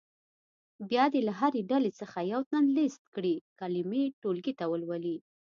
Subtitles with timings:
[0.89, 5.17] بیا دې له هرې ډلې څخه یو تن لیست کړې کلمې ټولګي ته ولولي.